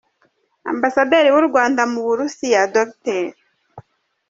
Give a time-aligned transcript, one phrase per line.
[0.71, 3.25] Ambasaderi w’u Rwanda mu Burusiya, Dr.